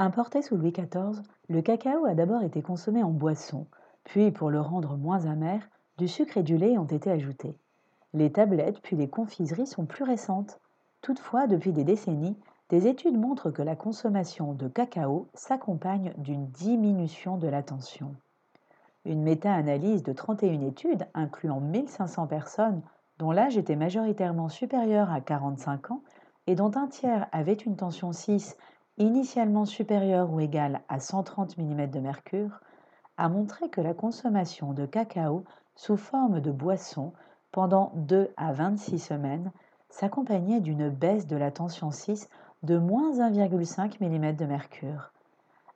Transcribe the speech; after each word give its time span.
Importé 0.00 0.42
sous 0.42 0.56
Louis 0.56 0.70
XIV, 0.70 1.22
le 1.48 1.60
cacao 1.60 2.06
a 2.06 2.14
d'abord 2.14 2.44
été 2.44 2.62
consommé 2.62 3.02
en 3.02 3.10
boisson, 3.10 3.66
puis 4.04 4.30
pour 4.30 4.48
le 4.48 4.60
rendre 4.60 4.96
moins 4.96 5.26
amer, 5.26 5.68
du 5.98 6.06
sucre 6.06 6.36
et 6.36 6.44
du 6.44 6.56
lait 6.56 6.78
ont 6.78 6.84
été 6.84 7.10
ajoutés. 7.10 7.56
Les 8.14 8.30
tablettes 8.30 8.80
puis 8.80 8.94
les 8.94 9.08
confiseries 9.08 9.66
sont 9.66 9.86
plus 9.86 10.04
récentes. 10.04 10.60
Toutefois, 11.02 11.48
depuis 11.48 11.72
des 11.72 11.82
décennies, 11.82 12.36
des 12.68 12.86
études 12.86 13.18
montrent 13.18 13.50
que 13.50 13.60
la 13.60 13.74
consommation 13.74 14.52
de 14.52 14.68
cacao 14.68 15.26
s'accompagne 15.34 16.14
d'une 16.16 16.46
diminution 16.46 17.36
de 17.36 17.48
la 17.48 17.64
tension. 17.64 18.14
Une 19.04 19.24
méta-analyse 19.24 20.04
de 20.04 20.12
31 20.12 20.60
études 20.60 21.08
incluant 21.12 21.58
1500 21.58 22.28
personnes 22.28 22.82
dont 23.18 23.32
l'âge 23.32 23.58
était 23.58 23.74
majoritairement 23.74 24.48
supérieur 24.48 25.10
à 25.10 25.20
45 25.20 25.90
ans 25.90 26.02
et 26.46 26.54
dont 26.54 26.70
un 26.76 26.86
tiers 26.86 27.26
avait 27.32 27.52
une 27.54 27.74
tension 27.74 28.12
6 28.12 28.56
initialement 28.98 29.64
supérieure 29.64 30.32
ou 30.32 30.40
égale 30.40 30.80
à 30.88 31.00
130 31.00 31.56
mm 31.56 31.90
de 31.90 32.00
mercure, 32.00 32.60
a 33.16 33.28
montré 33.28 33.68
que 33.68 33.80
la 33.80 33.94
consommation 33.94 34.72
de 34.72 34.86
cacao 34.86 35.44
sous 35.74 35.96
forme 35.96 36.40
de 36.40 36.50
boisson 36.50 37.12
pendant 37.52 37.92
2 37.94 38.30
à 38.36 38.52
26 38.52 38.98
semaines 38.98 39.52
s'accompagnait 39.88 40.60
d'une 40.60 40.90
baisse 40.90 41.26
de 41.26 41.36
la 41.36 41.50
tension 41.50 41.90
6 41.90 42.28
de 42.62 42.76
moins 42.76 43.18
1,5 43.18 43.98
mm 44.00 44.36
de 44.36 44.44
mercure, 44.44 45.12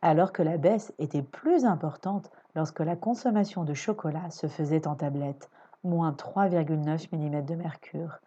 alors 0.00 0.32
que 0.32 0.42
la 0.42 0.56
baisse 0.56 0.92
était 0.98 1.22
plus 1.22 1.64
importante 1.64 2.30
lorsque 2.54 2.80
la 2.80 2.96
consommation 2.96 3.64
de 3.64 3.74
chocolat 3.74 4.30
se 4.30 4.46
faisait 4.46 4.86
en 4.86 4.94
tablette, 4.94 5.50
moins 5.84 6.12
3,9 6.12 7.08
mm 7.12 7.44
de 7.44 7.54
mercure, 7.54 8.20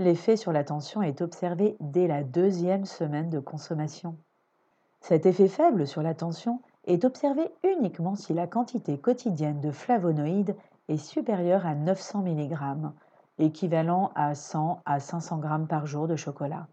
L'effet 0.00 0.36
sur 0.36 0.50
la 0.50 0.64
tension 0.64 1.02
est 1.02 1.20
observé 1.20 1.76
dès 1.78 2.08
la 2.08 2.24
deuxième 2.24 2.84
semaine 2.84 3.30
de 3.30 3.38
consommation. 3.38 4.16
Cet 5.00 5.24
effet 5.24 5.46
faible 5.46 5.86
sur 5.86 6.02
la 6.02 6.14
tension 6.14 6.60
est 6.86 7.04
observé 7.04 7.48
uniquement 7.62 8.16
si 8.16 8.34
la 8.34 8.48
quantité 8.48 8.98
quotidienne 8.98 9.60
de 9.60 9.70
flavonoïdes 9.70 10.56
est 10.88 10.96
supérieure 10.96 11.64
à 11.64 11.76
900 11.76 12.22
mg, 12.22 12.56
équivalent 13.38 14.10
à 14.16 14.34
100 14.34 14.82
à 14.84 14.98
500 14.98 15.40
g 15.40 15.48
par 15.68 15.86
jour 15.86 16.08
de 16.08 16.16
chocolat, 16.16 16.66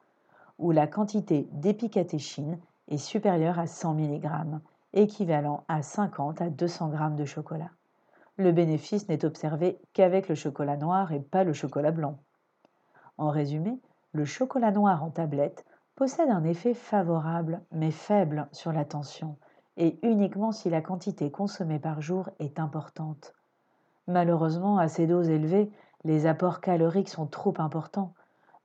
ou 0.57 0.71
la 0.71 0.87
quantité 0.87 1.47
d'épicatéchine 1.51 2.57
est 2.87 2.97
supérieure 2.97 3.59
à 3.59 3.67
100 3.67 3.93
mg, 3.93 4.29
équivalent 4.93 5.63
à 5.67 5.83
50 5.83 6.41
à 6.41 6.49
200 6.49 6.91
g 6.91 7.15
de 7.17 7.25
chocolat. 7.25 7.69
Le 8.37 8.51
bénéfice 8.51 9.07
n'est 9.09 9.25
observé 9.25 9.77
qu'avec 9.93 10.27
le 10.27 10.33
chocolat 10.33 10.75
noir 10.75 11.11
et 11.11 11.19
pas 11.19 11.43
le 11.43 11.53
chocolat 11.53 11.91
blanc. 11.91 12.17
En 13.21 13.29
résumé, 13.29 13.79
le 14.13 14.25
chocolat 14.25 14.71
noir 14.71 15.03
en 15.03 15.11
tablette 15.11 15.63
possède 15.93 16.31
un 16.31 16.43
effet 16.43 16.73
favorable 16.73 17.61
mais 17.71 17.91
faible 17.91 18.47
sur 18.51 18.71
la 18.71 18.83
tension 18.83 19.37
et 19.77 19.99
uniquement 20.01 20.51
si 20.51 20.71
la 20.71 20.81
quantité 20.81 21.29
consommée 21.29 21.77
par 21.77 22.01
jour 22.01 22.31
est 22.39 22.59
importante. 22.59 23.35
Malheureusement, 24.07 24.79
à 24.79 24.87
ces 24.87 25.05
doses 25.05 25.29
élevées, 25.29 25.71
les 26.03 26.25
apports 26.25 26.61
caloriques 26.61 27.09
sont 27.09 27.27
trop 27.27 27.53
importants. 27.59 28.15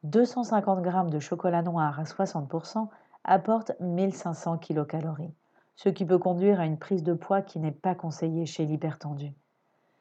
250 0.05 0.83
g 0.83 1.11
de 1.11 1.19
chocolat 1.19 1.61
noir 1.61 2.01
à 2.01 2.05
60% 2.05 2.89
apportent 3.25 3.73
1500 3.81 4.57
kcal, 4.57 5.35
ce 5.75 5.91
qui 5.91 6.07
peut 6.07 6.19
conduire 6.19 6.61
à 6.61 6.65
une 6.65 6.79
prise 6.79 7.03
de 7.03 7.13
poids 7.13 7.43
qui 7.43 7.59
n'est 7.59 7.73
pas 7.73 7.95
conseillée 7.95 8.47
chez 8.47 8.65
l'hypertendu. 8.65 9.35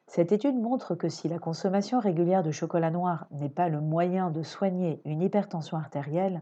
Cette 0.08 0.32
étude 0.32 0.56
montre 0.56 0.96
que 0.96 1.10
si 1.10 1.28
la 1.28 1.40
consommation 1.40 2.00
régulière 2.00 2.44
de 2.44 2.52
chocolat 2.52 2.92
noir 2.92 3.28
n'est 3.32 3.50
pas 3.50 3.70
le 3.70 3.82
moyen 3.82 4.30
de 4.30 4.44
soigner 4.44 5.02
une 5.06 5.22
hypertension 5.22 5.78
artérielle, 5.78 6.42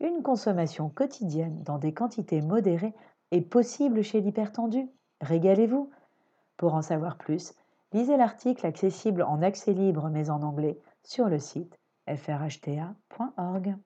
une 0.00 0.22
consommation 0.22 0.88
quotidienne 0.88 1.62
dans 1.64 1.78
des 1.78 1.92
quantités 1.92 2.40
modérées 2.42 2.94
est 3.30 3.40
possible 3.40 4.02
chez 4.02 4.20
l'hypertendu. 4.20 4.88
Régalez-vous. 5.20 5.90
Pour 6.56 6.74
en 6.74 6.82
savoir 6.82 7.16
plus, 7.16 7.54
lisez 7.92 8.16
l'article 8.16 8.66
accessible 8.66 9.22
en 9.22 9.42
accès 9.42 9.72
libre 9.72 10.10
mais 10.10 10.30
en 10.30 10.42
anglais 10.42 10.78
sur 11.02 11.28
le 11.28 11.38
site 11.38 11.78
frhta.org. 12.06 13.76